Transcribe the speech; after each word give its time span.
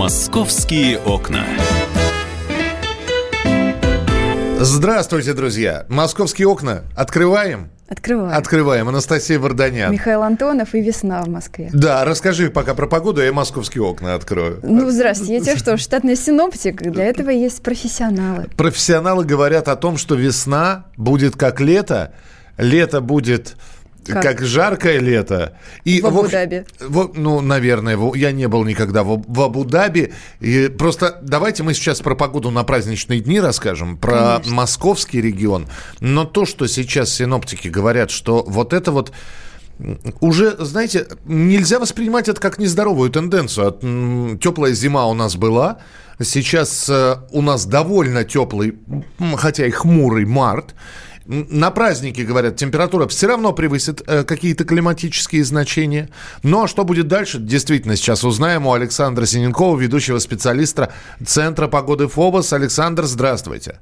Московские 0.00 0.98
окна. 0.98 1.44
Здравствуйте, 4.58 5.34
друзья. 5.34 5.84
Московские 5.90 6.48
окна 6.48 6.84
открываем. 6.96 7.68
Открываем. 7.86 8.34
Открываем. 8.34 8.88
Анастасия 8.88 9.38
Варданян. 9.38 9.92
Михаил 9.92 10.22
Антонов 10.22 10.74
и 10.74 10.80
весна 10.80 11.22
в 11.22 11.28
Москве. 11.28 11.68
Да, 11.74 12.06
расскажи 12.06 12.48
пока 12.48 12.72
про 12.72 12.86
погоду, 12.86 13.20
я 13.20 13.30
московские 13.30 13.84
окна 13.84 14.14
открою. 14.14 14.60
Ну, 14.62 14.88
здравствуйте. 14.88 15.34
Я 15.34 15.40
тебе 15.40 15.56
что, 15.56 15.76
штатный 15.76 16.16
синоптик? 16.16 16.80
Для 16.80 17.04
этого 17.04 17.28
есть 17.28 17.62
профессионалы. 17.62 18.46
Профессионалы 18.56 19.26
говорят 19.26 19.68
о 19.68 19.76
том, 19.76 19.98
что 19.98 20.14
весна 20.14 20.86
будет 20.96 21.36
как 21.36 21.60
лето, 21.60 22.14
лето 22.56 23.02
будет 23.02 23.54
как? 24.06 24.22
как 24.22 24.42
жаркое 24.42 24.98
лето. 24.98 25.56
И 25.84 26.00
в 26.00 26.06
Абу-Даби. 26.06 26.64
Ну, 27.14 27.40
наверное, 27.40 27.98
я 28.14 28.32
не 28.32 28.48
был 28.48 28.64
никогда 28.64 29.02
в, 29.02 29.22
в 29.26 29.40
Абу-Даби. 29.40 30.12
И 30.40 30.68
просто 30.68 31.18
давайте 31.22 31.62
мы 31.62 31.74
сейчас 31.74 32.00
про 32.00 32.14
погоду 32.14 32.50
на 32.50 32.64
праздничные 32.64 33.20
дни 33.20 33.40
расскажем, 33.40 33.96
про 33.96 34.36
Конечно. 34.36 34.54
московский 34.54 35.20
регион. 35.20 35.68
Но 36.00 36.24
то, 36.24 36.46
что 36.46 36.66
сейчас 36.66 37.12
синоптики 37.12 37.68
говорят, 37.68 38.10
что 38.10 38.44
вот 38.46 38.72
это 38.72 38.92
вот 38.92 39.12
уже, 40.20 40.56
знаете, 40.58 41.06
нельзя 41.24 41.78
воспринимать 41.78 42.28
это 42.28 42.40
как 42.40 42.58
нездоровую 42.58 43.10
тенденцию. 43.10 44.38
Теплая 44.38 44.74
зима 44.74 45.06
у 45.06 45.14
нас 45.14 45.36
была, 45.36 45.78
сейчас 46.22 46.88
э, 46.88 47.16
у 47.30 47.40
нас 47.42 47.66
довольно 47.66 48.24
теплый, 48.24 48.78
хотя 49.36 49.66
и 49.66 49.70
хмурый 49.70 50.26
март. 50.26 50.74
На 51.32 51.70
праздники, 51.70 52.22
говорят, 52.22 52.56
температура 52.56 53.06
все 53.06 53.28
равно 53.28 53.52
превысит 53.52 54.02
э, 54.04 54.24
какие-то 54.24 54.64
климатические 54.64 55.44
значения. 55.44 56.08
Ну 56.42 56.64
а 56.64 56.66
что 56.66 56.82
будет 56.82 57.06
дальше, 57.06 57.38
действительно, 57.38 57.94
сейчас 57.94 58.24
узнаем 58.24 58.66
у 58.66 58.72
Александра 58.72 59.24
Синенкова, 59.26 59.78
ведущего 59.78 60.18
специалиста 60.18 60.92
Центра 61.24 61.68
погоды 61.68 62.08
ФОБОС. 62.08 62.52
Александр, 62.52 63.04
здравствуйте. 63.04 63.78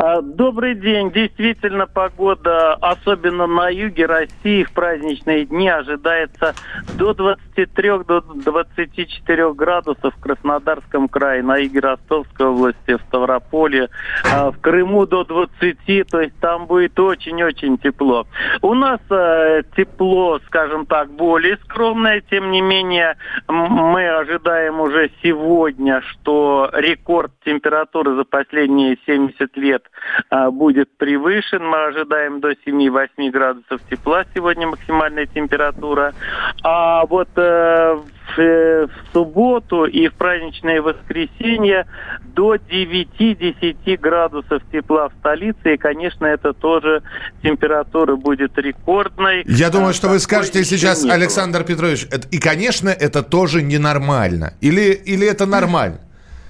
А, 0.00 0.22
добрый 0.22 0.76
день. 0.76 1.10
Действительно, 1.10 1.88
погода, 1.88 2.74
особенно 2.74 3.48
на 3.48 3.68
юге 3.68 4.06
России, 4.06 4.62
в 4.62 4.72
праздничные 4.72 5.44
дни 5.44 5.68
ожидается 5.68 6.54
до 6.96 7.14
23 7.14 8.04
до 8.06 8.20
24 8.20 9.54
градусов 9.54 10.14
в 10.14 10.20
Краснодарском 10.20 11.08
крае, 11.08 11.42
на 11.42 11.56
юге 11.56 11.80
Ростовской 11.80 12.46
области, 12.46 12.94
в 12.94 13.00
Ставрополе, 13.08 13.88
а, 14.24 14.52
в 14.52 14.60
Крыму 14.60 15.04
до 15.04 15.24
20, 15.24 16.08
то 16.08 16.20
есть 16.20 16.38
там 16.38 16.66
будет 16.66 16.98
очень-очень 17.00 17.76
тепло. 17.78 18.24
У 18.62 18.74
нас 18.74 19.00
э, 19.10 19.62
тепло, 19.76 20.38
скажем 20.46 20.86
так, 20.86 21.10
более 21.10 21.56
скромное, 21.64 22.20
тем 22.20 22.52
не 22.52 22.60
менее, 22.60 23.16
мы 23.48 24.08
ожидаем 24.08 24.80
уже 24.80 25.10
сегодня, 25.24 26.02
что 26.02 26.70
рекорд 26.72 27.32
температуры 27.44 28.14
за 28.14 28.22
последние 28.22 28.96
70 29.04 29.56
лет 29.56 29.82
а, 29.86 29.87
будет 30.50 30.96
превышен. 30.96 31.64
Мы 31.64 31.84
ожидаем 31.86 32.40
до 32.40 32.52
7-8 32.52 33.30
градусов 33.30 33.80
тепла 33.90 34.24
сегодня 34.34 34.66
максимальная 34.66 35.26
температура. 35.26 36.14
А 36.62 37.04
вот 37.06 37.28
э, 37.36 37.98
в, 38.36 38.40
э, 38.40 38.86
в 38.86 39.12
субботу 39.12 39.84
и 39.84 40.08
в 40.08 40.14
праздничное 40.14 40.82
воскресенье 40.82 41.86
до 42.34 42.56
9-10 42.56 43.96
градусов 43.98 44.62
тепла 44.72 45.08
в 45.08 45.12
столице. 45.20 45.74
И, 45.74 45.76
конечно, 45.76 46.26
это 46.26 46.52
тоже 46.52 47.02
температура 47.42 48.16
будет 48.16 48.56
рекордной. 48.58 49.44
Я 49.46 49.70
думаю, 49.70 49.94
что 49.94 50.08
вы 50.08 50.18
скажете 50.18 50.64
сейчас, 50.64 51.04
Александр 51.04 51.64
Петрович, 51.64 52.06
и, 52.30 52.38
конечно, 52.38 52.88
это 52.88 53.22
тоже 53.22 53.62
ненормально. 53.62 54.54
Или, 54.60 54.92
или 54.92 55.26
это 55.26 55.46
нормально? 55.46 56.00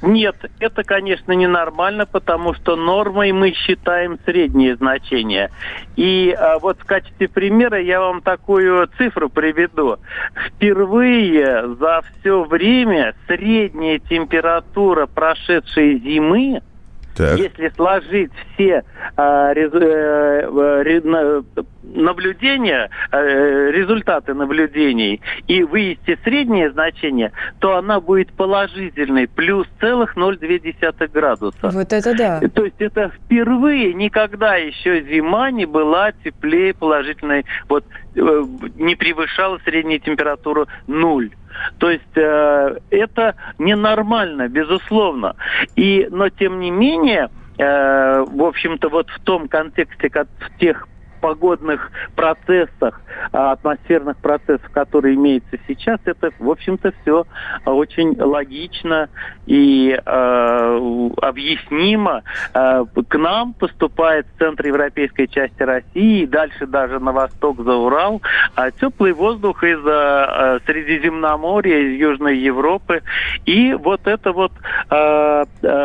Нет, 0.01 0.37
это, 0.61 0.85
конечно, 0.85 1.33
ненормально, 1.33 2.07
потому 2.07 2.55
что 2.55 2.77
нормой 2.77 3.33
мы 3.33 3.53
считаем 3.53 4.19
среднее 4.25 4.77
значение. 4.77 5.51
И 5.97 6.31
а, 6.31 6.59
вот 6.61 6.79
в 6.79 6.85
качестве 6.85 7.29
примера 7.29 7.81
я 7.81 8.01
вам 8.01 8.23
такую 8.23 8.89
цифру 8.97 9.29
приведу. 9.29 9.97
Впервые 10.47 11.75
за 11.75 12.03
все 12.21 12.45
время 12.45 13.15
средняя 13.27 13.99
температура 13.99 15.07
прошедшей 15.07 15.99
зимы 15.99 16.63
так. 17.19 17.39
Если 17.39 17.71
сложить 17.77 18.31
все 18.55 18.85
э, 19.17 19.53
рез, 19.55 19.73
э, 19.75 21.43
наблюдения, 21.83 22.91
э, 23.11 23.71
результаты 23.73 24.35
наблюдений 24.35 25.21
и 25.47 25.63
вывести 25.63 26.19
среднее 26.23 26.71
значение, 26.71 27.33
то 27.59 27.77
она 27.77 28.01
будет 28.01 28.33
положительной, 28.33 29.27
плюс 29.27 29.67
целых 29.81 30.17
0,2 30.17 31.09
градуса. 31.09 31.57
Вот 31.63 31.93
это 31.93 32.17
да. 32.17 32.41
То 32.55 32.65
есть 32.65 32.81
это 32.81 33.11
впервые 33.11 33.95
никогда 33.95 34.57
еще 34.57 35.03
зима 35.03 35.51
не 35.51 35.67
была 35.67 36.13
теплее 36.13 36.75
положительной, 36.75 37.45
вот 37.69 37.85
э, 38.15 38.45
не 38.77 38.95
превышала 38.95 39.59
среднюю 39.65 40.01
температуру 40.01 40.67
0. 40.87 41.31
То 41.79 41.91
есть 41.91 42.17
э, 42.17 42.77
это 42.91 43.35
ненормально, 43.59 44.49
безусловно. 44.49 45.37
И, 45.77 46.09
но 46.11 46.29
тем 46.29 46.61
не 46.61 46.71
менее, 46.71 47.31
э, 47.59 48.25
в 48.29 48.43
общем-то, 48.43 48.89
вот 48.89 49.09
в 49.11 49.21
том 49.21 49.49
контексте, 49.49 50.11
как 50.11 50.29
в 50.39 50.59
тех 50.59 50.87
погодных 51.21 51.91
процессах, 52.15 53.01
а, 53.33 53.53
атмосферных 53.53 54.17
процессах, 54.19 54.71
которые 54.73 55.15
имеются 55.15 55.59
сейчас, 55.67 56.01
это, 56.05 56.31
в 56.39 56.51
общем-то, 56.51 56.93
все 57.03 57.25
очень 57.65 58.21
логично 58.21 59.09
и 59.47 59.91
э, 59.91 61.11
объяснимо. 61.23 62.23
Э, 62.55 62.85
к 63.09 63.19
нам 63.19 63.55
поступает 63.55 64.27
в 64.27 64.39
центр 64.39 64.67
европейской 64.67 65.27
части 65.27 65.63
России 65.63 66.23
и 66.23 66.27
дальше 66.27 66.67
даже 66.67 66.99
на 67.01 67.13
восток 67.13 67.63
за 67.63 67.75
Урал 67.75 68.23
теплый 68.81 69.13
воздух 69.13 69.63
из 69.65 69.81
Средиземноморья, 70.65 71.79
из 71.79 72.01
Южной 72.01 72.39
Европы. 72.39 73.03
И 73.45 73.75
вот 73.75 74.07
это 74.07 74.33
вот 74.33 74.53
э, 74.91 75.45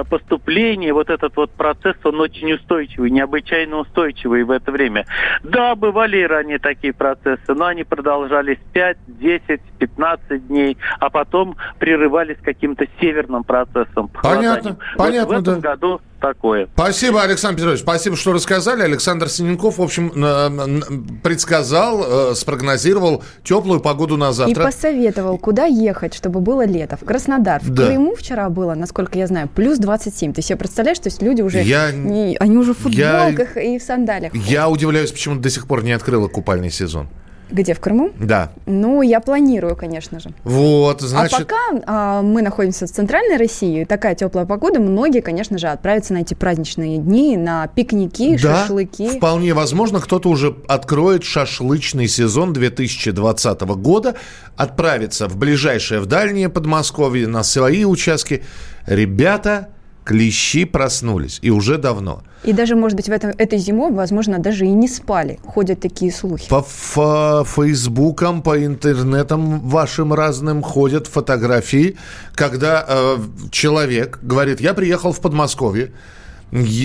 поступление, 0.10 0.94
вот 0.94 1.10
этот 1.10 1.36
вот 1.36 1.52
процесс, 1.52 1.96
он 2.04 2.20
очень 2.20 2.54
устойчивый, 2.54 3.10
необычайно 3.10 3.78
устойчивый 3.78 4.44
в 4.44 4.52
это 4.52 4.72
время. 4.72 5.06
Да, 5.44 5.76
бывали 5.76 6.18
и 6.18 6.26
ранее 6.26 6.60
такие 6.60 6.94
процессы, 6.94 7.54
но 7.54 7.66
они 7.66 7.84
продолжались 7.84 8.58
5, 8.74 8.98
10, 9.08 9.62
15 9.84 10.48
дней, 10.48 10.78
а 11.00 11.10
потом 11.10 11.58
прерывались 11.78 12.38
каким-то 12.42 12.86
северным 13.02 13.44
процессом. 13.44 14.10
Понятно, 14.22 14.78
понятно, 14.96 15.36
вот 15.36 15.40
в 15.40 15.42
этом 15.42 15.62
да. 15.62 15.70
году 15.72 16.02
такое. 16.22 16.70
Спасибо, 16.74 17.22
Александр 17.22 17.58
Петрович, 17.58 17.82
спасибо, 17.82 18.16
что 18.16 18.32
рассказали. 18.32 18.82
Александр 18.82 19.28
Синенков, 19.28 19.78
в 19.78 19.82
общем, 19.82 20.10
предсказал, 21.22 22.32
э, 22.32 22.36
спрогнозировал 22.36 23.24
теплую 23.44 23.82
погоду 23.82 24.16
на 24.16 24.32
завтра. 24.32 24.64
И 24.64 24.66
посоветовал, 24.66 25.38
куда 25.38 25.66
ехать, 25.66 26.14
чтобы 26.14 26.40
было 26.40 26.66
лето. 26.66 26.96
В 26.96 27.04
Краснодар. 27.06 27.62
В 27.62 27.70
да. 27.70 27.88
Крыму 27.88 28.16
вчера 28.16 28.50
было, 28.50 28.74
насколько 28.74 29.20
я 29.20 29.28
знаю, 29.28 29.50
плюс 29.50 29.80
27. 29.80 30.32
Ты 30.34 30.42
себе 30.42 30.58
представляешь, 30.58 31.00
то 31.00 31.08
есть 31.08 31.22
люди 31.22 31.42
уже, 31.42 31.62
я... 31.62 31.92
не, 31.92 32.38
они 32.40 32.58
уже 32.58 32.74
в 32.74 32.78
футболках 32.78 33.58
я... 33.58 33.62
и 33.62 33.78
в 33.78 33.84
сандалиях. 33.84 34.34
Я 34.34 34.70
удивляюсь, 34.70 35.12
почему 35.12 35.36
до 35.36 35.50
сих 35.50 35.68
пор 35.68 35.84
не 35.84 35.92
открыла 35.92 36.30
купальный 36.30 36.72
сезон. 36.72 37.10
Где, 37.54 37.76
в 37.76 37.80
Крыму? 37.80 38.12
Да. 38.20 38.52
Ну, 38.66 39.04
я 39.04 39.20
планирую, 39.20 39.76
конечно 39.76 40.20
же. 40.20 40.32
Вот, 40.44 41.02
значит... 41.02 41.40
А 41.40 41.44
пока 41.44 41.84
а, 41.86 42.22
мы 42.24 42.42
находимся 42.42 42.88
в 42.88 42.92
центральной 42.92 43.38
России, 43.38 43.84
такая 43.84 44.16
теплая 44.16 44.48
погода, 44.48 44.80
многие, 44.80 45.22
конечно 45.22 45.60
же, 45.60 45.68
отправятся 45.68 46.14
на 46.14 46.20
эти 46.20 46.34
праздничные 46.34 46.98
дни, 46.98 47.38
на 47.38 47.68
пикники, 47.68 48.42
да, 48.42 48.62
шашлыки. 48.62 49.18
вполне 49.18 49.54
возможно, 49.54 50.02
кто-то 50.02 50.30
уже 50.30 50.56
откроет 50.68 51.24
шашлычный 51.24 52.08
сезон 52.08 52.54
2020 52.54 53.62
года, 53.62 54.16
отправится 54.58 55.28
в 55.28 55.38
ближайшее, 55.38 56.00
в 56.00 56.08
дальнее 56.08 56.50
Подмосковье, 56.50 57.28
на 57.28 57.44
свои 57.44 57.86
участки. 57.86 58.44
Ребята, 58.88 59.70
клещи 60.04 60.66
проснулись, 60.66 61.40
и 61.42 61.50
уже 61.50 61.78
давно. 61.78 62.24
И 62.44 62.54
даже, 62.54 62.76
может 62.76 62.98
быть, 62.98 63.08
в 63.08 63.12
этом, 63.12 63.32
этой 63.38 63.58
зимой, 63.58 63.92
возможно, 63.92 64.40
даже 64.40 64.66
и 64.66 64.70
не 64.70 64.88
спали. 64.88 65.40
Ходят 65.46 65.80
такие 65.80 66.12
слухи. 66.12 66.50
По 66.50 66.64
фейсбукам, 67.46 68.42
по 68.42 68.64
интернетам 68.66 69.60
вашим 69.62 70.14
разным 70.14 70.62
ходят 70.62 71.08
фотографии, 71.08 71.96
когда 72.36 72.86
э, 72.88 73.18
человек 73.52 74.20
говорит, 74.22 74.62
я 74.62 74.74
приехал 74.74 75.14
в 75.14 75.22
Подмосковье, 75.22 75.92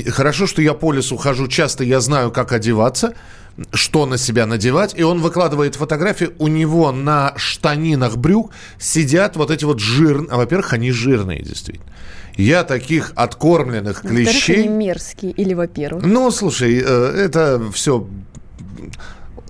хорошо, 0.09 0.47
что 0.47 0.62
я 0.62 0.75
по 0.75 0.93
лесу 0.93 1.17
хожу 1.17 1.49
часто, 1.49 1.85
я 1.85 2.00
знаю, 2.00 2.31
как 2.31 2.53
одеваться, 2.53 3.14
что 3.73 4.07
на 4.07 4.19
себя 4.19 4.47
надевать, 4.47 4.95
и 4.97 5.03
он 5.03 5.21
выкладывает 5.21 5.75
фотографии, 5.75 6.31
у 6.39 6.49
него 6.49 6.93
на 6.93 7.35
штанинах 7.37 8.17
брюк 8.17 8.53
сидят 8.79 9.37
вот 9.37 9.51
эти 9.51 9.65
вот 9.65 9.81
жирные, 9.81 10.29
а, 10.31 10.37
во-первых, 10.37 10.73
они 10.73 10.91
жирные, 10.93 11.43
действительно. 11.43 11.87
Я 12.37 12.63
таких 12.63 13.13
откормленных 13.17 14.03
клещей... 14.03 14.65
Они 14.65 14.69
мерзкие 14.69 15.33
или, 15.33 15.55
во-первых? 15.55 16.05
Ну, 16.05 16.31
слушай, 16.31 16.81
э, 16.85 16.85
это 16.85 17.61
все 17.73 18.07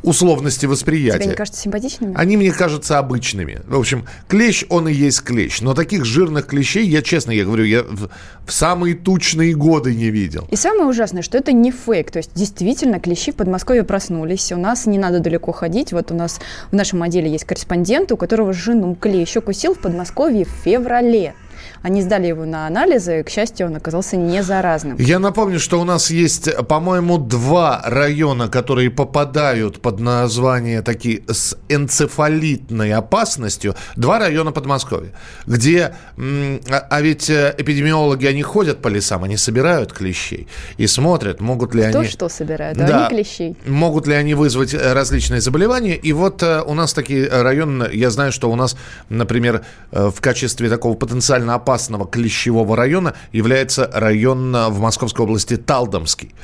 условности 0.02 0.66
восприятия. 0.66 1.18
Тебе 1.18 1.30
не 1.30 1.36
кажутся 1.36 1.62
симпатичными? 1.62 2.14
Они 2.16 2.36
мне 2.36 2.52
кажутся 2.52 2.98
обычными. 2.98 3.60
В 3.66 3.78
общем, 3.78 4.06
клещ, 4.28 4.64
он 4.68 4.88
и 4.88 4.92
есть 4.92 5.22
клещ. 5.22 5.60
Но 5.60 5.74
таких 5.74 6.04
жирных 6.04 6.46
клещей, 6.46 6.86
я 6.86 7.02
честно, 7.02 7.30
я 7.30 7.44
говорю, 7.44 7.64
я 7.64 7.82
в, 7.82 8.08
в 8.46 8.52
самые 8.52 8.94
тучные 8.94 9.54
годы 9.54 9.94
не 9.94 10.10
видел. 10.10 10.46
И 10.50 10.56
самое 10.56 10.84
ужасное, 10.86 11.22
что 11.22 11.38
это 11.38 11.52
не 11.52 11.70
фейк. 11.70 12.10
То 12.10 12.18
есть, 12.18 12.30
действительно, 12.34 13.00
клещи 13.00 13.32
в 13.32 13.36
Подмосковье 13.36 13.84
проснулись. 13.84 14.52
У 14.52 14.56
нас 14.56 14.86
не 14.86 14.98
надо 14.98 15.20
далеко 15.20 15.52
ходить. 15.52 15.92
Вот 15.92 16.10
у 16.10 16.14
нас 16.14 16.40
в 16.70 16.74
нашем 16.74 17.02
отделе 17.02 17.30
есть 17.30 17.44
корреспондент, 17.44 18.12
у 18.12 18.16
которого 18.16 18.52
жену 18.52 18.94
клещ 18.94 19.36
укусил 19.36 19.74
в 19.74 19.78
Подмосковье 19.78 20.44
в 20.44 20.50
феврале. 20.64 21.34
Они 21.82 22.02
сдали 22.02 22.26
его 22.26 22.44
на 22.44 22.66
анализы, 22.66 23.20
и, 23.20 23.22
к 23.22 23.30
счастью, 23.30 23.66
он 23.66 23.76
оказался 23.76 24.16
не 24.16 24.42
заразным. 24.42 24.96
Я 24.98 25.18
напомню, 25.18 25.60
что 25.60 25.80
у 25.80 25.84
нас 25.84 26.10
есть, 26.10 26.48
по-моему, 26.66 27.18
два 27.18 27.82
района, 27.84 28.48
которые 28.48 28.90
попадают 28.90 29.80
под 29.80 30.00
название 30.00 30.82
такие 30.82 31.22
с 31.28 31.56
энцефалитной 31.68 32.92
опасностью. 32.92 33.76
Два 33.96 34.18
района 34.18 34.50
Подмосковья, 34.50 35.12
где, 35.46 35.94
а, 36.16 36.86
а 36.90 37.00
ведь 37.00 37.30
э, 37.30 37.54
эпидемиологи, 37.56 38.26
они 38.26 38.42
ходят 38.42 38.82
по 38.82 38.88
лесам, 38.88 39.22
они 39.24 39.36
собирают 39.36 39.92
клещей 39.92 40.48
и 40.78 40.86
смотрят, 40.86 41.40
могут 41.40 41.74
ли 41.74 41.88
Кто 41.88 42.00
они... 42.00 42.08
что 42.08 42.28
собирают, 42.28 42.78
а 42.80 42.86
да, 42.86 43.06
они 43.06 43.16
клещей. 43.16 43.56
Могут 43.66 44.06
ли 44.06 44.14
они 44.14 44.34
вызвать 44.34 44.74
э, 44.74 44.92
различные 44.92 45.40
заболевания. 45.40 45.94
И 45.94 46.12
вот 46.12 46.42
э, 46.42 46.62
у 46.62 46.74
нас 46.74 46.92
такие 46.92 47.28
районы, 47.28 47.88
я 47.92 48.10
знаю, 48.10 48.32
что 48.32 48.50
у 48.50 48.56
нас, 48.56 48.76
например, 49.08 49.64
в 49.92 50.20
качестве 50.20 50.68
такого 50.68 50.94
потенциально 50.94 51.54
опасного 51.54 51.67
опасного 51.68 52.06
клещевого 52.06 52.76
района 52.76 53.14
является 53.30 53.90
район 53.92 54.56
э, 54.56 54.68
в 54.68 54.80
Московской 54.80 55.24
области 55.24 55.58
Талдомский. 55.58 56.34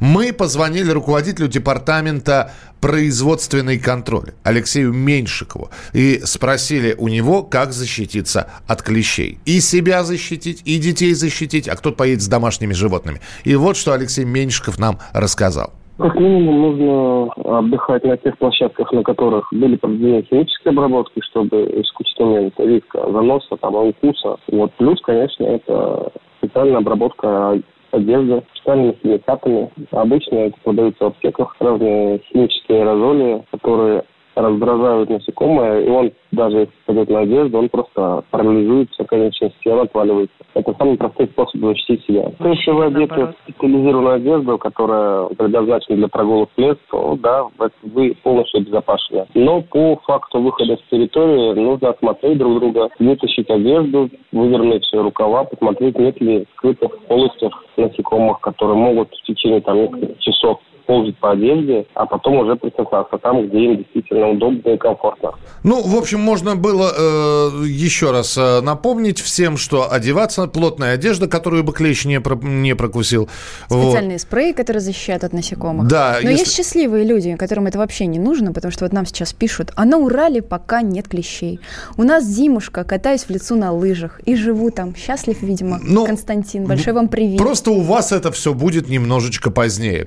Мы 0.00 0.32
позвонили 0.32 0.90
руководителю 0.90 1.46
департамента 1.46 2.52
производственный 2.80 3.78
контроль 3.78 4.32
Алексею 4.42 4.92
Меньшикову 4.92 5.70
и 5.92 6.20
спросили 6.24 6.96
у 6.98 7.06
него, 7.06 7.44
как 7.44 7.72
защититься 7.72 8.48
от 8.66 8.82
клещей. 8.82 9.38
И 9.44 9.60
себя 9.60 10.02
защитить, 10.02 10.62
и 10.64 10.78
детей 10.78 11.14
защитить, 11.14 11.68
а 11.68 11.76
кто 11.76 11.92
поедет 11.92 12.22
с 12.22 12.26
домашними 12.26 12.72
животными. 12.72 13.20
И 13.44 13.54
вот 13.54 13.76
что 13.76 13.92
Алексей 13.92 14.24
Меньшиков 14.24 14.80
нам 14.80 14.98
рассказал. 15.12 15.72
Как 16.02 16.18
минимум 16.18 16.62
нужно 16.62 17.58
отдыхать 17.58 18.02
на 18.02 18.16
тех 18.16 18.36
площадках, 18.36 18.92
на 18.92 19.04
которых 19.04 19.46
были 19.52 19.76
проведены 19.76 20.22
химические 20.22 20.72
обработки, 20.72 21.20
чтобы 21.20 21.62
исключить 21.80 22.18
момент 22.18 22.54
риска 22.58 23.08
заноса, 23.08 23.56
там, 23.60 23.76
укуса. 23.76 24.36
Вот. 24.48 24.72
Плюс, 24.72 25.00
конечно, 25.02 25.44
это 25.44 26.10
специальная 26.38 26.78
обработка 26.78 27.56
одежды 27.92 28.42
специальными 28.54 28.98
химикатами. 29.00 29.70
Обычно 29.92 30.36
это 30.38 30.56
продаются 30.64 31.04
в 31.04 31.06
аптеках 31.08 31.54
разные 31.60 32.18
химические 32.32 32.82
аэрозоли, 32.82 33.44
которые 33.52 34.02
раздражают 34.34 35.10
насекомое, 35.10 35.82
и 35.82 35.88
он 35.88 36.12
даже 36.32 36.60
если 36.60 36.72
пойдет 36.86 37.10
на 37.10 37.20
одежду, 37.20 37.58
он 37.58 37.68
просто 37.68 38.24
парализуется 38.30 39.04
конечности, 39.04 39.60
и 39.64 39.68
он 39.68 39.80
отваливается. 39.80 40.34
Это 40.54 40.74
самый 40.78 40.96
простой 40.96 41.26
способ 41.28 41.60
защитить 41.60 42.04
себя. 42.06 42.32
Если 42.40 42.70
вы 42.70 42.86
одеты 42.86 43.26
в 43.26 43.34
специализированную 43.44 44.14
одежду, 44.14 44.58
которая 44.58 45.26
предназначена 45.28 45.96
для 45.96 46.08
прогулок 46.08 46.48
в 46.56 46.60
лес, 46.60 46.76
то 46.90 47.18
да, 47.20 47.46
вы 47.82 48.16
полностью 48.22 48.60
обезопасены. 48.60 49.26
Но 49.34 49.60
по 49.62 49.96
факту 50.06 50.40
выхода 50.40 50.76
с 50.76 50.90
территории 50.90 51.52
нужно 51.52 51.90
осмотреть 51.90 52.38
друг 52.38 52.60
друга, 52.60 52.88
вытащить 52.98 53.50
одежду, 53.50 54.08
вывернуть 54.32 54.88
рукава, 54.92 55.44
посмотреть, 55.44 55.98
нет 55.98 56.20
ли 56.20 56.46
скрытых 56.56 56.98
полостях 57.08 57.64
насекомых, 57.76 58.40
которые 58.40 58.76
могут 58.76 59.10
в 59.14 59.22
течение 59.26 59.60
там, 59.60 59.82
нескольких 59.82 60.18
часов 60.18 60.60
ползать 60.92 61.16
по 61.16 61.32
одежде, 61.32 61.86
а 61.94 62.04
потом 62.04 62.36
уже 62.36 62.54
присосаться 62.56 63.16
там, 63.22 63.48
где 63.48 63.58
им 63.64 63.76
действительно 63.78 64.28
удобно 64.28 64.68
и 64.68 64.76
комфортно. 64.76 65.30
Ну, 65.62 65.80
в 65.80 65.96
общем, 65.96 66.20
можно 66.20 66.54
было 66.54 66.92
э, 66.94 67.64
еще 67.66 68.10
раз 68.10 68.36
э, 68.36 68.60
напомнить 68.60 69.18
всем, 69.18 69.56
что 69.56 69.90
одеваться 69.90 70.46
плотная 70.48 70.92
одежда, 70.92 71.28
которую 71.28 71.64
бы 71.64 71.72
клещ 71.72 72.04
не, 72.04 72.20
про, 72.20 72.34
не 72.34 72.74
прокусил. 72.74 73.30
Специальные 73.66 74.16
вот. 74.16 74.20
спреи, 74.20 74.52
которые 74.52 74.82
защищают 74.82 75.24
от 75.24 75.32
насекомых. 75.32 75.88
Да. 75.88 76.18
Но 76.22 76.28
если... 76.28 76.42
есть 76.42 76.54
счастливые 76.54 77.06
люди, 77.06 77.36
которым 77.36 77.68
это 77.68 77.78
вообще 77.78 78.04
не 78.04 78.18
нужно, 78.18 78.52
потому 78.52 78.70
что 78.70 78.84
вот 78.84 78.92
нам 78.92 79.06
сейчас 79.06 79.32
пишут, 79.32 79.72
а 79.76 79.86
на 79.86 79.96
Урале 79.96 80.42
пока 80.42 80.82
нет 80.82 81.08
клещей. 81.08 81.58
У 81.96 82.02
нас 82.02 82.24
зимушка, 82.24 82.84
катаюсь 82.84 83.22
в 83.22 83.30
лицу 83.30 83.56
на 83.56 83.72
лыжах 83.72 84.20
и 84.26 84.36
живу 84.36 84.70
там. 84.70 84.94
Счастлив, 84.94 85.40
видимо, 85.40 85.78
ну, 85.82 86.04
Константин. 86.04 86.66
Большой 86.66 86.92
вам 86.92 87.08
привет. 87.08 87.38
Просто 87.38 87.70
у 87.70 87.80
вас 87.80 88.12
это 88.12 88.30
все 88.30 88.52
будет 88.52 88.90
немножечко 88.90 89.50
позднее. 89.50 90.06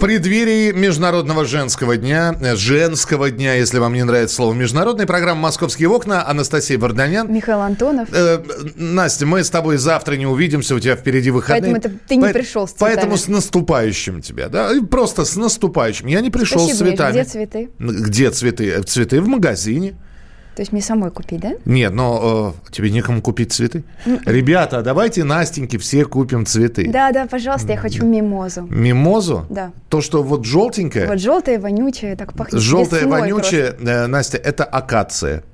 преддверии 0.00 0.72
Международного 0.72 1.44
женского 1.44 1.96
дня, 1.96 2.34
э, 2.40 2.56
женского 2.56 3.30
дня, 3.30 3.54
если 3.54 3.78
вам 3.78 3.92
не 3.92 4.02
нравится 4.02 4.36
слово 4.36 4.54
международный, 4.54 5.06
программа 5.06 5.42
«Московские 5.42 5.88
окна», 5.88 6.26
Анастасия 6.26 6.78
Варданян. 6.78 7.32
Михаил 7.32 7.60
Антонов. 7.60 8.08
Э, 8.12 8.42
Настя, 8.74 9.26
мы 9.26 9.44
с 9.44 9.50
тобой 9.50 9.76
завтра 9.76 10.14
не 10.14 10.26
увидимся, 10.26 10.74
у 10.74 10.80
тебя 10.80 10.96
впереди 10.96 11.30
выходные. 11.30 11.74
Поэтому 11.74 11.94
это 11.94 12.04
ты 12.08 12.16
не 12.16 12.26
По- 12.26 12.32
пришел 12.32 12.66
с 12.66 12.72
цветами. 12.72 12.94
Поэтому 12.94 13.16
с 13.16 13.28
наступающим 13.28 14.22
тебя, 14.22 14.48
да, 14.48 14.72
просто 14.90 15.24
с 15.24 15.36
наступающим. 15.36 16.06
Я 16.08 16.20
не 16.20 16.30
пришел 16.30 16.60
Спасибо, 16.60 16.76
с 16.76 16.78
цветами. 16.78 17.12
Где 17.12 17.24
цветы? 17.24 17.70
Где 17.78 18.30
цветы? 18.30 18.82
Цветы 18.82 19.20
в 19.20 19.28
магазине. 19.28 19.94
То 20.56 20.62
есть 20.62 20.72
мне 20.72 20.82
самой 20.82 21.10
купить, 21.10 21.40
да? 21.40 21.52
Нет, 21.64 21.92
но 21.92 22.54
э, 22.66 22.72
тебе 22.72 22.90
некому 22.90 23.22
купить 23.22 23.52
цветы. 23.52 23.84
М-м. 24.04 24.20
Ребята, 24.26 24.82
давайте 24.82 25.24
Настеньке 25.24 25.78
все 25.78 26.04
купим 26.04 26.44
цветы. 26.44 26.90
Да, 26.90 27.12
да, 27.12 27.26
пожалуйста, 27.26 27.72
я 27.72 27.78
хочу 27.78 28.04
мимозу. 28.04 28.66
Мимозу? 28.68 29.46
Да. 29.48 29.70
То, 29.88 30.00
что 30.00 30.22
вот 30.22 30.44
желтенькое? 30.44 31.06
Вот 31.06 31.20
желтое, 31.20 31.58
вонючее, 31.58 32.16
так 32.16 32.34
пахнет 32.34 32.60
Желтое, 32.60 33.06
вонючее, 33.06 33.76
э, 33.80 34.06
Настя, 34.06 34.38
это 34.38 34.64
акация. 34.64 35.44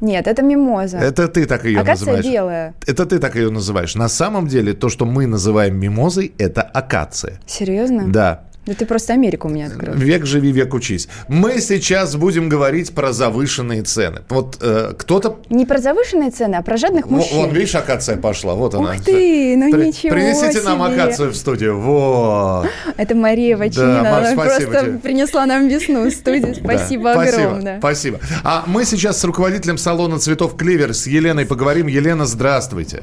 Нет, 0.00 0.26
это 0.26 0.42
мимоза. 0.42 0.96
Это 0.96 1.28
ты 1.28 1.44
так 1.44 1.64
ее 1.66 1.80
акация 1.80 2.06
называешь. 2.16 2.24
белая. 2.24 2.74
Это 2.86 3.04
ты 3.04 3.18
так 3.18 3.34
ее 3.36 3.50
называешь. 3.50 3.94
На 3.96 4.08
самом 4.08 4.46
деле, 4.46 4.72
то, 4.72 4.88
что 4.88 5.04
мы 5.04 5.26
называем 5.26 5.78
мимозой, 5.78 6.32
это 6.38 6.62
акация. 6.62 7.38
Серьезно? 7.46 8.08
Да. 8.08 8.44
Да 8.70 8.76
ты 8.76 8.86
просто 8.86 9.14
Америку 9.14 9.48
у 9.48 9.50
меня 9.50 9.66
открыл. 9.66 9.94
Век 9.94 10.24
живи, 10.24 10.52
век 10.52 10.72
учись. 10.74 11.08
Мы 11.26 11.60
сейчас 11.60 12.14
будем 12.14 12.48
говорить 12.48 12.92
про 12.94 13.12
завышенные 13.12 13.82
цены. 13.82 14.20
Вот 14.28 14.58
э, 14.60 14.92
кто-то... 14.96 15.40
Не 15.48 15.66
про 15.66 15.78
завышенные 15.78 16.30
цены, 16.30 16.54
а 16.54 16.62
про 16.62 16.76
жадных 16.76 17.10
мужчин. 17.10 17.36
Вон, 17.36 17.50
видишь, 17.50 17.74
акация 17.74 18.16
пошла. 18.16 18.54
Вот 18.54 18.74
она. 18.74 18.92
Ух 18.92 19.04
ты, 19.04 19.56
ну 19.56 19.72
При, 19.72 19.86
ничего 19.88 20.12
Принесите 20.12 20.52
себе. 20.52 20.62
нам 20.62 20.82
акацию 20.82 21.32
в 21.32 21.36
студию. 21.36 21.80
Вот. 21.80 22.68
Это 22.96 23.16
Мария 23.16 23.56
Вачинина. 23.56 24.02
Да, 24.04 24.12
Маш, 24.12 24.26
она 24.26 24.34
просто 24.36 24.64
тебе. 24.64 24.98
принесла 24.98 25.46
нам 25.46 25.66
весну 25.66 26.08
в 26.08 26.12
студию. 26.12 26.54
Спасибо 26.54 27.14
да, 27.14 27.22
огромное. 27.22 27.78
Спасибо, 27.80 28.18
спасибо. 28.18 28.40
А 28.44 28.62
мы 28.68 28.84
сейчас 28.84 29.18
с 29.18 29.24
руководителем 29.24 29.78
салона 29.78 30.20
цветов 30.20 30.56
«Клевер» 30.56 30.94
с 30.94 31.08
Еленой 31.08 31.44
поговорим. 31.44 31.88
Елена, 31.88 32.24
здравствуйте. 32.24 32.60
Здравствуйте. 32.60 33.02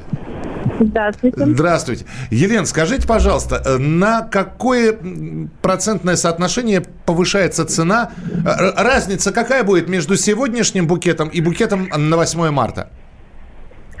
Здравствуйте. 0.80 2.04
Елена, 2.30 2.64
скажите, 2.64 3.06
пожалуйста, 3.06 3.62
э, 3.64 3.78
на 3.78 4.22
какое 4.22 4.96
процентное 5.62 6.16
соотношение 6.16 6.82
повышается 7.06 7.66
цена? 7.66 8.10
Э, 8.44 8.82
разница 8.82 9.32
какая 9.32 9.64
будет 9.64 9.88
между 9.88 10.16
сегодняшним 10.16 10.86
букетом 10.86 11.28
и 11.28 11.40
букетом 11.40 11.88
на 11.96 12.16
8 12.16 12.50
марта? 12.50 12.90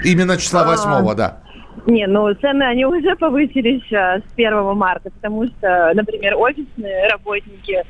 Именно 0.04 0.36
числа 0.36 0.64
8, 0.64 1.10
а, 1.10 1.14
да. 1.14 1.38
Не, 1.86 2.06
ну 2.06 2.32
цены, 2.34 2.64
они 2.64 2.84
уже 2.84 3.16
повысились 3.16 3.90
э, 3.92 4.20
с 4.20 4.32
1 4.36 4.76
марта, 4.76 5.10
потому 5.10 5.46
что, 5.46 5.92
например, 5.94 6.34
офисные 6.36 7.08
работники, 7.08 7.84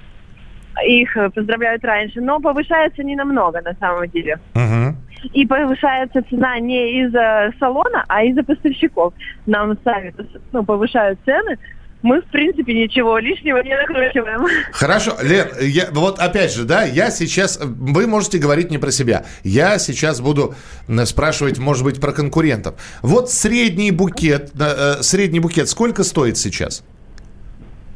их 0.87 1.17
поздравляют 1.35 1.85
раньше, 1.85 2.21
но 2.21 2.41
повышается 2.41 3.03
не 3.03 3.17
намного 3.17 3.61
на 3.63 3.75
самом 3.75 4.09
деле. 4.09 4.39
Угу. 4.55 4.97
и 5.33 5.47
повышается 5.47 6.23
цена 6.31 6.59
не 6.61 7.03
из-за 7.03 7.53
салона, 7.59 8.05
а 8.09 8.23
из-за 8.25 8.43
поставщиков. 8.43 9.13
Нам 9.47 9.77
сами 9.85 10.15
ну, 10.53 10.65
повышают 10.65 11.19
цены, 11.25 11.59
мы, 12.03 12.21
в 12.21 12.27
принципе, 12.27 12.75
ничего 12.75 13.19
лишнего 13.19 13.59
не 13.59 13.75
накручиваем. 13.77 14.47
Хорошо, 14.73 15.17
Лен, 15.23 15.49
я, 15.61 15.89
вот 15.91 16.19
опять 16.21 16.53
же, 16.53 16.65
да, 16.65 16.85
я 16.85 17.11
сейчас, 17.11 17.59
вы 17.61 18.07
можете 18.07 18.39
говорить 18.39 18.71
не 18.71 18.79
про 18.79 18.91
себя, 18.91 19.25
я 19.43 19.79
сейчас 19.79 20.21
буду 20.21 20.55
э, 20.87 21.05
спрашивать, 21.07 21.59
может 21.59 21.85
быть, 21.85 22.01
про 22.01 22.13
конкурентов. 22.13 22.75
Вот 23.03 23.31
средний 23.31 23.91
букет, 23.91 24.53
э, 24.59 25.03
средний 25.03 25.41
букет 25.41 25.69
сколько 25.69 26.05
стоит 26.05 26.39
сейчас? 26.39 26.85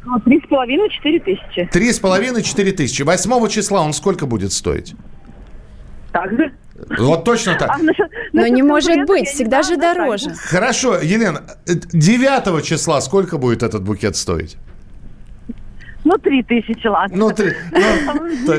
Ну, 0.05 0.19
три 0.21 0.41
с 0.41 0.49
половиной, 0.49 0.91
четыре 0.91 1.21
тысячи. 1.21 1.69
Три 1.73 1.93
с 1.93 1.99
половиной, 2.01 2.43
четыре 2.43 2.73
тысячи. 2.73 3.03
Восьмого 3.03 3.49
числа 3.49 3.83
он 3.83 3.93
сколько 3.93 4.27
будет 4.27 4.53
стоить? 4.53 4.95
Так 6.13 6.31
же. 6.33 6.53
Вот 6.99 7.25
точно 7.25 7.55
так. 7.55 7.71
А, 7.71 7.77
Но 8.33 8.47
не 8.47 8.63
может 8.63 9.07
быть, 9.07 9.29
всегда 9.29 9.63
же 9.63 9.77
дороже. 9.77 10.31
Хорошо, 10.35 10.99
Елена, 11.01 11.43
9 11.67 12.65
числа 12.65 13.01
сколько 13.01 13.39
будет 13.39 13.63
этот 13.63 13.85
букет 13.85 14.17
стоить? 14.17 14.57
Ну, 16.05 16.19
три 16.19 16.43
тысячи, 16.43 16.87
ладно. 16.89 17.17
Ну, 17.17 17.31
три. 17.31 17.53
Ну, 17.71 18.53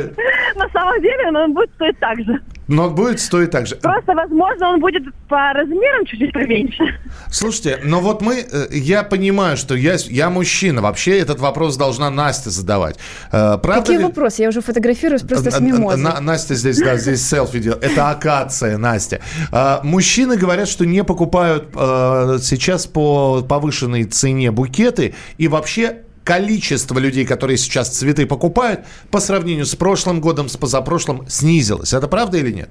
На 0.56 0.70
самом 0.70 1.02
деле, 1.02 1.28
он 1.28 1.54
будет 1.54 1.72
стоить 1.76 2.00
так 2.00 2.18
же. 2.20 2.40
Но 2.68 2.88
он 2.88 2.96
будет 2.96 3.20
стоить 3.20 3.52
так 3.52 3.68
же. 3.68 3.76
Просто, 3.76 4.14
возможно, 4.14 4.70
он 4.70 4.80
будет 4.80 5.04
по 5.28 5.54
размерам 5.54 6.06
чуть-чуть 6.06 6.34
поменьше. 6.34 6.84
Слушайте, 7.30 7.80
но 7.84 8.00
вот 8.00 8.22
мы, 8.22 8.36
э, 8.40 8.68
я 8.72 9.04
понимаю, 9.04 9.58
что 9.58 9.76
я, 9.76 9.98
я 10.06 10.30
мужчина. 10.30 10.82
Вообще 10.82 11.20
этот 11.20 11.40
вопрос 11.40 11.76
должна 11.78 12.10
Настя 12.10 12.50
задавать. 12.50 12.98
Э, 13.32 13.58
правда 13.62 13.82
Какие 13.82 13.98
ли... 13.98 14.04
вопросы? 14.04 14.42
Я 14.44 14.50
уже 14.50 14.62
фотографируюсь 14.62 15.24
просто 15.24 15.52
с 15.52 15.60
мимозой. 15.60 16.02
На, 16.02 16.22
Настя 16.22 16.56
здесь, 16.56 16.80
да, 16.80 16.98
здесь 16.98 17.28
селфи 17.28 17.60
делает. 17.60 17.84
Это 17.84 18.10
акация, 18.10 18.78
Настя. 18.78 19.20
Э, 19.52 19.80
мужчины 19.84 20.38
говорят, 20.38 20.68
что 20.68 20.86
не 20.86 21.04
покупают 21.04 21.70
сейчас 21.74 22.88
по 22.88 23.42
повышенной 23.42 24.06
цене 24.06 24.52
букеты 24.52 25.16
и 25.38 25.48
вообще 25.48 26.04
количество 26.24 27.00
людей, 27.00 27.26
которые 27.26 27.58
сейчас 27.58 27.90
цветы 27.90 28.26
покупают, 28.26 28.82
по 29.12 29.20
сравнению 29.20 29.66
с 29.66 29.76
прошлым 29.76 30.22
годом, 30.22 30.48
с 30.48 30.58
позапрошлым, 30.58 31.28
снизилось. 31.28 31.94
Это 31.94 32.08
правда 32.08 32.38
или 32.38 32.52
нет? 32.52 32.70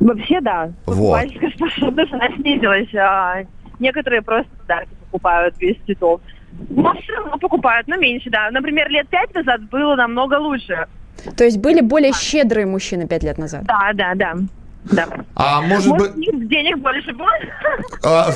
Вообще, 0.00 0.40
да. 0.40 0.72
Вот. 0.86 1.20
способность, 1.56 2.12
она 2.12 2.28
снизилась. 2.36 2.94
А 2.94 3.44
некоторые 3.78 4.22
просто 4.22 4.50
подарки 4.60 4.90
покупают 5.06 5.56
без 5.58 5.76
цветов. 5.84 6.20
Но 6.70 6.94
все 7.02 7.14
равно 7.14 7.38
покупают, 7.38 7.88
но 7.88 7.96
меньше, 7.96 8.30
да. 8.30 8.50
Например, 8.50 8.88
лет 8.88 9.08
пять 9.08 9.34
назад 9.34 9.62
было 9.70 9.96
намного 9.96 10.38
лучше. 10.38 10.86
То 11.36 11.44
есть 11.44 11.58
были 11.58 11.80
более 11.80 12.12
щедрые 12.12 12.66
мужчины 12.66 13.08
пять 13.08 13.22
лет 13.22 13.38
назад? 13.38 13.64
Да, 13.64 13.90
да, 13.94 14.14
да. 14.14 14.34
Да. 14.90 15.08
А 15.34 15.62
может, 15.62 15.86
может 15.86 16.14
быть... 16.14 16.48
денег 16.48 16.78
больше 16.78 17.12
было? 17.14 17.30
А, 18.02 18.30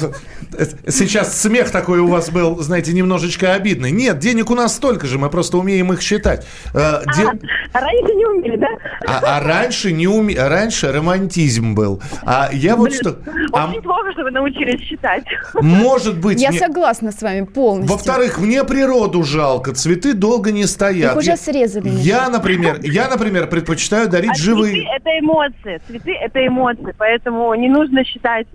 сейчас 0.88 1.38
смех 1.40 1.70
такой 1.70 2.00
у 2.00 2.08
вас 2.08 2.30
был, 2.30 2.58
знаете, 2.60 2.92
немножечко 2.92 3.52
обидный. 3.52 3.90
Нет, 3.90 4.18
денег 4.18 4.50
у 4.50 4.54
нас 4.54 4.74
столько 4.74 5.06
же, 5.06 5.18
мы 5.18 5.28
просто 5.28 5.58
умеем 5.58 5.92
их 5.92 6.00
считать. 6.00 6.46
А, 6.74 7.02
Де... 7.16 7.24
а 7.72 7.80
раньше 7.80 8.14
не 8.14 8.26
умели, 8.26 8.56
да? 8.56 8.68
А, 9.06 9.36
а 9.36 9.40
раньше 9.44 9.92
не 9.92 10.08
уме... 10.08 10.34
раньше 10.34 10.90
романтизм 10.90 11.74
был. 11.74 12.02
А 12.22 12.48
я 12.52 12.76
вот 12.76 12.88
Блин, 12.88 13.00
что... 13.00 13.10
Очень 13.10 13.78
а... 13.78 13.82
плохо, 13.82 14.12
что 14.12 14.22
вы 14.22 14.30
научились 14.30 14.80
считать. 14.80 15.24
Может 15.54 16.18
быть... 16.18 16.40
Я 16.40 16.50
мне... 16.50 16.58
согласна 16.58 17.12
с 17.12 17.20
вами 17.20 17.44
полностью. 17.44 17.94
Во-вторых, 17.94 18.38
мне 18.38 18.64
природу 18.64 19.22
жалко, 19.22 19.74
цветы 19.74 20.14
долго 20.14 20.50
не 20.50 20.66
стоят. 20.66 21.12
Их 21.12 21.18
уже 21.18 21.36
срезали. 21.36 21.90
Я, 21.90 22.30
например, 22.30 22.80
я, 22.82 23.08
например, 23.08 23.48
предпочитаю 23.48 24.08
дарить 24.08 24.30
а 24.30 24.34
живые. 24.34 24.72
Цветы– 24.72 24.88
это 24.96 25.18
эмоции. 25.18 25.80
Цветы– 25.86 26.12
это 26.20 26.37
это 26.38 26.46
эмоции, 26.46 26.94
поэтому 26.96 27.54
не 27.54 27.68
нужно 27.68 28.04
считать 28.04 28.46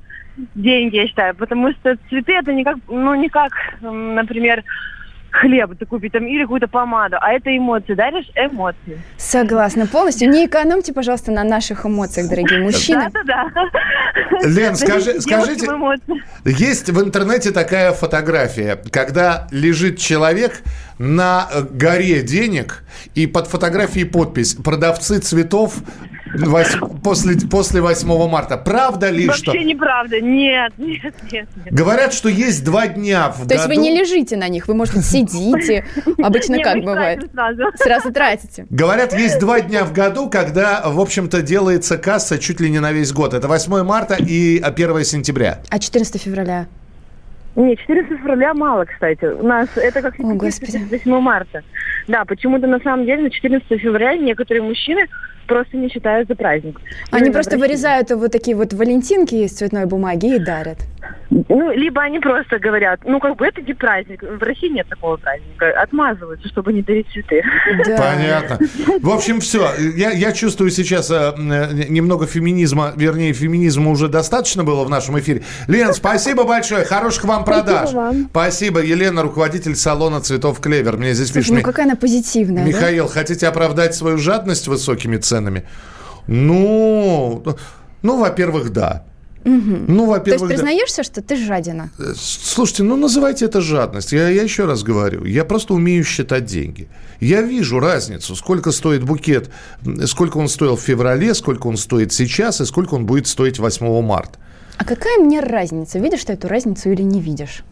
деньги, 0.56 0.96
я 0.96 1.08
считаю, 1.08 1.36
потому 1.36 1.72
что 1.72 1.98
цветы 2.10 2.34
это 2.34 2.54
не 2.54 2.64
как, 2.64 2.78
ну, 2.88 3.14
не 3.16 3.30
как, 3.30 3.52
например, 3.82 4.64
хлеб 5.30 5.72
ты 5.78 5.86
купить 5.86 6.14
там 6.14 6.26
или 6.28 6.44
какую-то 6.44 6.68
помаду, 6.68 7.18
а 7.20 7.32
это 7.34 7.56
эмоции, 7.56 7.94
даришь 7.94 8.30
эмоции. 8.36 9.02
Согласна 9.18 9.88
полностью. 9.88 10.30
Не 10.30 10.46
экономьте, 10.46 10.94
пожалуйста, 10.94 11.32
на 11.32 11.44
наших 11.44 11.86
эмоциях, 11.86 12.30
дорогие 12.30 12.62
мужчины. 12.62 13.10
Да-да-да. 13.12 14.48
Лен, 14.48 14.76
скажи, 14.76 15.20
скажите, 15.22 15.68
есть 16.46 16.90
в 16.90 17.04
интернете 17.04 17.52
такая 17.52 17.92
фотография, 17.94 18.80
когда 18.92 19.48
лежит 19.52 19.98
человек 19.98 20.62
на 21.00 21.48
горе 21.72 22.22
денег, 22.22 22.84
и 23.16 23.26
под 23.26 23.48
фотографией 23.48 24.06
подпись 24.06 24.56
«Продавцы 24.56 25.20
цветов 25.20 25.76
после, 27.04 27.36
после 27.50 27.82
8 27.82 28.30
марта. 28.30 28.58
Правда 28.58 29.10
ли, 29.10 29.28
Вообще 29.28 29.44
что... 29.44 29.52
Вообще 29.52 29.66
неправда. 29.66 30.22
Нет, 30.22 30.74
нет, 30.78 31.14
нет, 31.32 31.48
нет. 31.56 31.74
Говорят, 31.74 32.14
что 32.14 32.30
есть 32.30 32.64
два 32.64 32.88
дня 32.88 33.30
в 33.30 33.38
То 33.38 33.44
году... 33.44 33.54
есть 33.56 33.68
вы 33.68 33.76
не 33.78 33.98
лежите 33.98 34.38
на 34.38 34.48
них, 34.48 34.68
вы, 34.68 34.74
может 34.74 34.96
быть, 34.96 35.06
сидите. 35.06 35.86
Обычно 36.24 36.60
как 36.60 36.84
бывает? 36.84 37.30
Сразу 37.76 38.12
тратите. 38.12 38.66
Говорят, 38.70 39.14
есть 39.14 39.40
два 39.40 39.62
дня 39.62 39.84
в 39.84 39.94
году, 39.94 40.30
когда, 40.30 40.84
в 40.86 41.00
общем-то, 41.00 41.42
делается 41.42 41.98
касса 41.98 42.40
чуть 42.40 42.60
ли 42.60 42.70
не 42.70 42.80
на 42.80 42.92
весь 42.92 43.12
год. 43.12 43.34
Это 43.34 43.48
8 43.48 43.84
марта 43.84 44.16
и 44.16 44.60
1 44.60 45.04
сентября. 45.04 45.60
А 45.70 45.80
14 45.80 46.22
февраля? 46.22 46.68
Нет, 47.56 47.80
14 47.80 48.20
февраля 48.20 48.54
мало, 48.54 48.86
кстати. 48.86 49.26
У 49.26 49.46
нас 49.46 49.70
это 49.76 50.02
как 50.02 50.20
О, 50.20 50.24
8 50.24 51.20
марта. 51.20 51.64
Да, 52.08 52.26
почему-то 52.26 52.68
на 52.68 52.80
самом 52.80 53.06
деле 53.06 53.24
на 53.24 53.30
14 53.30 53.80
февраля 53.80 54.18
некоторые 54.18 54.64
мужчины 54.64 55.08
просто 55.48 55.78
не 55.78 55.90
считают 55.90 56.28
за 56.28 56.36
праздник. 56.36 56.80
Они 57.12 57.22
Именно 57.22 57.34
просто 57.34 57.58
вырезают 57.58 58.12
вот 58.12 58.32
такие 58.32 58.56
вот 58.56 58.74
валентинки 58.74 59.36
из 59.36 59.52
цветной 59.52 59.86
бумаги 59.86 60.36
и 60.36 60.40
дарят. 60.40 60.78
Ну, 61.50 61.72
либо 61.72 62.02
они 62.02 62.20
просто 62.20 62.60
говорят, 62.60 63.02
ну, 63.06 63.20
как 63.20 63.38
бы 63.38 63.48
это 63.48 63.62
не 63.62 63.74
праздник. 63.74 64.22
В 64.22 64.42
России 64.44 64.70
нет 64.70 64.88
такого 64.88 65.18
праздника. 65.18 65.70
Отмазываются, 65.82 66.48
чтобы 66.48 66.74
не 66.74 66.82
дарить 66.82 67.08
цветы. 67.12 67.44
Да. 67.86 67.98
Понятно. 67.98 68.60
В 69.02 69.10
общем, 69.10 69.40
все. 69.40 69.70
Я, 69.96 70.12
я 70.12 70.32
чувствую 70.32 70.70
сейчас 70.70 71.10
э, 71.10 71.34
немного 71.90 72.28
феминизма, 72.28 72.94
вернее, 72.96 73.34
феминизма 73.34 73.90
уже 73.92 74.08
достаточно 74.08 74.64
было 74.64 74.84
в 74.84 74.90
нашем 74.90 75.18
эфире. 75.20 75.44
Лен, 75.68 75.94
спасибо 75.94 76.44
большое. 76.44 76.86
Хороших 76.86 77.24
вам 77.24 77.44
продаж. 77.44 77.90
Спасибо, 77.90 78.00
вам. 78.00 78.28
спасибо. 78.30 78.80
Елена, 78.82 79.24
руководитель 79.24 79.76
салона 79.76 80.22
цветов 80.22 80.60
«Клевер». 80.60 80.98
Мне 80.98 81.14
здесь 81.14 81.32
пишет... 81.32 81.56
Ну, 81.56 81.62
какая 81.62 81.86
она 81.86 81.96
позитивная. 81.96 82.64
Михаил, 82.64 83.08
да? 83.08 83.14
хотите 83.14 83.48
оправдать 83.48 83.96
свою 83.96 84.18
жадность 84.18 84.68
высокими 84.68 85.18
ценами? 85.18 85.64
Ну, 86.28 87.44
ну, 88.02 88.20
во-первых, 88.20 88.72
да. 88.72 89.06
Угу. 89.46 89.86
Ну, 89.88 90.06
во-первых, 90.06 90.48
То 90.48 90.54
есть 90.54 90.64
признаешься, 90.64 90.98
да. 90.98 91.04
что 91.04 91.22
ты 91.22 91.36
жадина? 91.36 91.90
Э, 92.00 92.14
слушайте, 92.16 92.84
ну 92.84 92.96
называйте 92.96 93.46
это 93.46 93.62
жадность. 93.62 94.14
Я, 94.14 94.30
я 94.30 94.44
еще 94.44 94.66
раз 94.66 94.84
говорю, 94.84 95.26
я 95.26 95.44
просто 95.44 95.74
умею 95.74 96.04
считать 96.04 96.46
деньги. 96.46 96.88
Я 97.20 97.42
вижу 97.42 97.80
разницу, 97.80 98.36
сколько 98.36 98.72
стоит 98.72 99.04
букет, 99.04 99.50
сколько 100.06 100.38
он 100.38 100.48
стоил 100.48 100.76
в 100.76 100.82
феврале, 100.82 101.34
сколько 101.34 101.68
он 101.68 101.78
стоит 101.78 102.14
сейчас 102.14 102.62
и 102.62 102.66
сколько 102.66 102.96
он 102.96 103.06
будет 103.06 103.28
стоить 103.28 103.60
8 103.60 104.02
марта. 104.02 104.40
А 104.78 104.86
какая 104.86 105.18
мне 105.20 105.40
разница? 105.40 106.00
Видишь 106.00 106.24
ты 106.24 106.34
эту 106.34 106.48
разницу 106.48 106.90
или 106.90 107.02
не 107.02 107.22
видишь? 107.22 107.64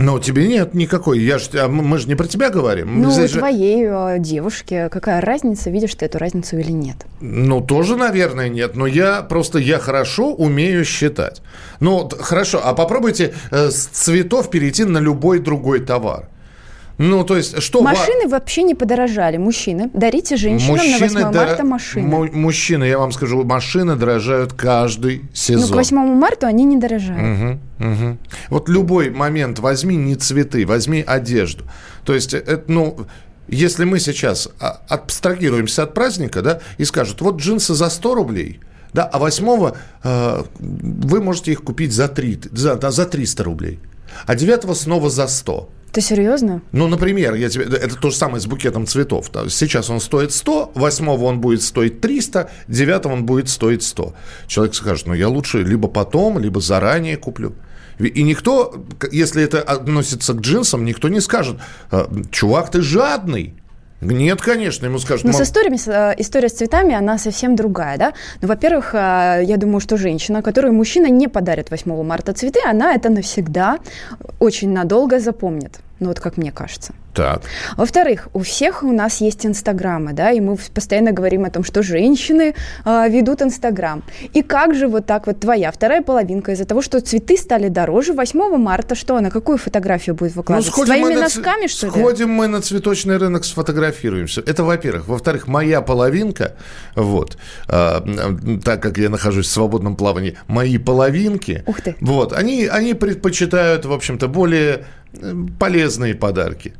Но 0.00 0.18
тебе 0.18 0.48
нет 0.48 0.72
никакой. 0.72 1.20
Я 1.20 1.38
ж, 1.38 1.50
а 1.54 1.68
мы 1.68 1.98
же 1.98 2.08
не 2.08 2.14
про 2.14 2.26
тебя 2.26 2.48
говорим. 2.48 3.02
Ну, 3.02 3.10
Здесь 3.10 3.32
твоей 3.32 3.84
же... 3.84 3.90
Э, 3.90 4.18
девушке 4.18 4.88
какая 4.88 5.20
разница, 5.20 5.68
видишь 5.68 5.94
ты 5.94 6.06
эту 6.06 6.18
разницу 6.18 6.56
или 6.56 6.72
нет? 6.72 6.96
Ну, 7.20 7.60
тоже, 7.60 7.96
наверное, 7.96 8.48
нет. 8.48 8.76
Но 8.76 8.86
я 8.86 9.20
просто, 9.20 9.58
я 9.58 9.78
хорошо 9.78 10.32
умею 10.32 10.86
считать. 10.86 11.42
Ну, 11.80 12.08
хорошо, 12.18 12.62
а 12.64 12.72
попробуйте 12.72 13.34
э, 13.50 13.70
с 13.70 13.86
цветов 13.86 14.48
перейти 14.48 14.84
на 14.84 14.98
любой 14.98 15.38
другой 15.38 15.80
товар. 15.80 16.28
Ну, 17.02 17.24
то 17.24 17.34
есть, 17.34 17.62
что... 17.62 17.80
Машины 17.80 18.24
ва... 18.24 18.32
вообще 18.32 18.62
не 18.62 18.74
подорожали. 18.74 19.38
Мужчины, 19.38 19.90
дарите 19.94 20.36
женщинам 20.36 20.76
мужчины 20.76 20.98
на 20.98 21.06
8 21.06 21.32
дор... 21.32 21.46
марта 21.46 21.64
машины. 21.64 22.30
Мужчины, 22.32 22.84
я 22.84 22.98
вам 22.98 23.12
скажу, 23.12 23.42
машины 23.42 23.96
дорожают 23.96 24.52
каждый 24.52 25.22
сезон. 25.32 25.70
Ну, 25.70 25.72
к 25.72 25.76
8 25.76 25.96
марта 25.96 26.46
они 26.46 26.64
не 26.64 26.76
дорожают. 26.76 27.58
Угу, 27.78 27.90
угу. 27.90 28.18
Вот 28.50 28.68
любой 28.68 29.08
момент 29.08 29.60
возьми 29.60 29.96
не 29.96 30.14
цветы, 30.14 30.66
возьми 30.66 31.02
одежду. 31.06 31.64
То 32.04 32.12
есть, 32.12 32.34
это, 32.34 32.64
ну, 32.66 33.06
если 33.48 33.84
мы 33.84 33.98
сейчас 33.98 34.50
а, 34.60 34.82
абстрагируемся 34.86 35.84
от 35.84 35.94
праздника, 35.94 36.42
да, 36.42 36.60
и 36.76 36.84
скажут, 36.84 37.22
вот 37.22 37.40
джинсы 37.40 37.72
за 37.72 37.88
100 37.88 38.14
рублей, 38.14 38.60
да, 38.92 39.04
а 39.04 39.18
8 39.18 39.72
э, 40.04 40.42
вы 40.58 41.22
можете 41.22 41.52
их 41.52 41.62
купить 41.62 41.92
за, 41.94 42.08
3, 42.08 42.40
за, 42.52 42.78
за 42.78 43.06
300 43.06 43.42
рублей, 43.42 43.78
а 44.26 44.34
9 44.34 44.76
снова 44.76 45.08
за 45.08 45.28
100. 45.28 45.70
Ты 45.92 46.00
серьезно? 46.00 46.62
Ну, 46.72 46.86
например, 46.86 47.34
я 47.34 47.48
тебе, 47.48 47.64
это 47.64 47.96
то 47.96 48.10
же 48.10 48.16
самое 48.16 48.40
с 48.40 48.46
букетом 48.46 48.86
цветов. 48.86 49.30
Сейчас 49.48 49.90
он 49.90 50.00
стоит 50.00 50.32
100, 50.32 50.72
8 50.74 51.08
он 51.08 51.40
будет 51.40 51.62
стоить 51.62 52.00
300, 52.00 52.50
9 52.68 53.06
он 53.06 53.26
будет 53.26 53.48
стоить 53.48 53.82
100. 53.82 54.14
Человек 54.46 54.74
скажет, 54.74 55.06
ну, 55.06 55.14
я 55.14 55.28
лучше 55.28 55.62
либо 55.62 55.88
потом, 55.88 56.38
либо 56.38 56.60
заранее 56.60 57.16
куплю. 57.16 57.54
И 57.98 58.22
никто, 58.22 58.82
если 59.12 59.42
это 59.42 59.60
относится 59.60 60.32
к 60.32 60.40
джинсам, 60.40 60.84
никто 60.84 61.08
не 61.08 61.20
скажет, 61.20 61.58
«А, 61.90 62.10
чувак, 62.30 62.70
ты 62.70 62.80
жадный. 62.80 63.59
Нет, 64.00 64.40
конечно, 64.40 64.86
ему 64.86 64.98
скажут. 64.98 65.24
Но 65.24 65.32
«Мам, 65.32 65.40
с 65.40 65.44
историями, 65.44 65.78
э, 65.86 66.14
история 66.18 66.48
с 66.48 66.52
цветами, 66.52 66.94
она 66.94 67.18
совсем 67.18 67.54
другая, 67.54 67.98
да? 67.98 68.12
Ну, 68.42 68.48
во-первых, 68.48 68.94
э, 68.94 69.42
я 69.44 69.56
думаю, 69.56 69.80
что 69.80 69.96
женщина, 69.96 70.42
которой 70.42 70.72
мужчина 70.72 71.06
не 71.06 71.28
подарит 71.28 71.70
8 71.70 72.02
марта 72.02 72.32
цветы, 72.32 72.60
она 72.64 72.94
это 72.94 73.10
навсегда, 73.10 73.78
очень 74.38 74.72
надолго 74.72 75.20
запомнит. 75.20 75.80
Ну, 76.00 76.08
вот 76.08 76.20
как 76.20 76.36
мне 76.36 76.50
кажется. 76.50 76.92
Так. 77.14 77.42
Во-вторых, 77.76 78.28
у 78.32 78.40
всех 78.40 78.82
у 78.82 78.92
нас 78.92 79.20
есть 79.20 79.44
инстаграмы, 79.44 80.12
да, 80.12 80.30
и 80.30 80.40
мы 80.40 80.56
постоянно 80.56 81.12
говорим 81.12 81.44
о 81.44 81.50
том, 81.50 81.64
что 81.64 81.82
женщины 81.82 82.54
а, 82.84 83.08
ведут 83.08 83.42
инстаграм. 83.42 84.02
И 84.32 84.42
как 84.42 84.74
же 84.74 84.86
вот 84.86 85.06
так 85.06 85.26
вот 85.26 85.40
твоя 85.40 85.72
вторая 85.72 86.02
половинка 86.02 86.52
из-за 86.52 86.64
того, 86.64 86.82
что 86.82 87.00
цветы 87.00 87.36
стали 87.36 87.68
дороже 87.68 88.12
8 88.12 88.56
марта, 88.56 88.94
что 88.94 89.16
она, 89.16 89.30
какую 89.30 89.58
фотографию 89.58 90.14
будет 90.14 90.34
выкладывать? 90.36 90.72
С 90.72 90.84
твоими 90.84 91.08
Ну, 91.08 91.14
на 91.14 91.20
носками, 91.22 91.66
что 91.66 91.86
ли? 91.86 91.92
Сходим 91.92 92.30
мы 92.30 92.46
на 92.46 92.62
цветочный 92.62 93.16
рынок, 93.16 93.44
сфотографируемся. 93.44 94.40
Это, 94.46 94.62
во-первых. 94.64 95.08
Во-вторых, 95.08 95.48
моя 95.48 95.82
половинка, 95.82 96.54
вот, 96.94 97.36
м, 97.68 98.60
так 98.64 98.82
как 98.82 98.98
я 98.98 99.08
нахожусь 99.08 99.46
в 99.46 99.50
свободном 99.50 99.96
плавании, 99.96 100.38
мои 100.46 100.78
половинки, 100.78 101.64
Ух 101.66 101.80
ты. 101.80 101.96
вот, 102.00 102.32
они, 102.32 102.66
они 102.66 102.94
предпочитают, 102.94 103.84
в 103.84 103.92
общем-то, 103.92 104.28
более 104.28 104.70
э, 104.70 104.82
полезные 105.58 106.14
подарки. 106.14 106.74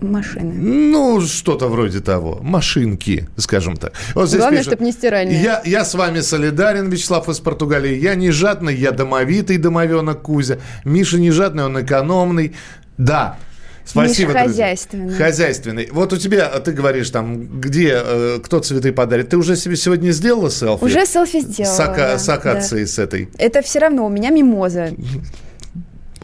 Машины. 0.00 0.52
Ну, 0.54 1.20
что-то 1.20 1.68
вроде 1.68 2.00
того. 2.00 2.40
Машинки, 2.42 3.28
скажем 3.36 3.76
так. 3.76 3.92
Вот 4.14 4.28
здесь 4.28 4.40
Главное, 4.40 4.58
пишут, 4.58 4.72
чтоб 4.74 4.80
не 4.84 4.92
стиральные. 4.92 5.40
Я, 5.40 5.62
я 5.64 5.84
с 5.84 5.94
вами 5.94 6.20
солидарен, 6.20 6.90
Вячеслав 6.90 7.28
из 7.28 7.38
Португалии. 7.38 7.94
Я 7.96 8.14
не 8.14 8.30
жадный, 8.30 8.74
я 8.74 8.90
домовитый 8.90 9.56
домовенок 9.56 10.22
Кузя. 10.22 10.58
Миша 10.84 11.18
не 11.18 11.30
жадный, 11.30 11.64
он 11.64 11.80
экономный. 11.80 12.54
Да, 12.98 13.38
Спасибо, 13.84 14.30
Миша 14.32 14.44
друзья. 14.44 14.64
хозяйственный. 14.64 15.14
Хозяйственный. 15.14 15.88
Вот 15.92 16.12
у 16.12 16.16
тебя, 16.16 16.48
ты 16.48 16.72
говоришь 16.72 17.10
там, 17.10 17.60
где, 17.60 18.00
э, 18.02 18.38
кто 18.42 18.60
цветы 18.60 18.92
подарит. 18.92 19.28
Ты 19.28 19.36
уже 19.36 19.56
себе 19.56 19.76
сегодня 19.76 20.10
сделала 20.10 20.50
селфи? 20.50 20.84
Уже 20.84 21.04
селфи 21.06 21.40
сделала. 21.40 21.74
С, 21.74 21.80
ака- 21.80 21.96
да, 21.96 22.18
с 22.18 22.28
акацией 22.28 22.86
с 22.86 22.98
этой. 22.98 23.26
да. 23.26 23.44
Это 23.44 23.60
все 23.62 23.80
равно 23.80 24.06
у 24.06 24.08
меня 24.08 24.30
мимоза. 24.30 24.90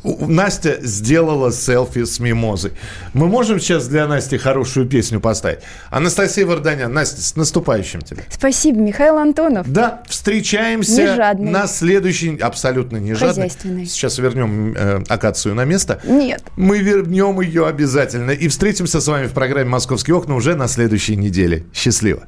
Настя 0.03 0.79
сделала 0.81 1.53
селфи 1.53 2.05
с 2.05 2.21
мимозой. 2.21 2.73
Мы 3.13 3.29
можем 3.29 3.61
сейчас 3.61 3.87
для 3.89 4.07
Насти 4.07 4.39
хорошую 4.39 4.87
песню 4.87 5.21
поставить? 5.21 5.61
Анастасия 5.91 6.47
Варданян. 6.47 6.93
Настя, 6.93 7.23
с 7.23 7.37
наступающим 7.37 8.01
тебя. 8.01 8.23
Спасибо, 8.31 8.79
Михаил 8.79 9.19
Антонов. 9.19 9.71
Да, 9.71 10.03
встречаемся 10.09 11.35
на 11.39 11.67
следующий... 11.67 12.37
Абсолютно 12.39 12.97
не 12.97 13.15
жадный. 13.15 13.51
Сейчас 13.51 14.19
вернем 14.19 14.75
э, 14.77 15.03
акацию 15.09 15.55
на 15.55 15.65
место. 15.65 16.01
Нет. 16.05 16.43
Мы 16.57 16.79
вернем 16.79 17.41
ее 17.41 17.67
обязательно. 17.67 18.31
И 18.31 18.49
встретимся 18.49 19.01
с 19.01 19.07
вами 19.07 19.27
в 19.27 19.33
программе 19.33 19.69
«Московские 19.69 20.17
окна» 20.17 20.35
уже 20.35 20.55
на 20.55 20.69
следующей 20.69 21.17
неделе. 21.17 21.65
Счастливо. 21.75 22.25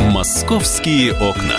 «Московские 0.00 1.12
окна». 1.12 1.58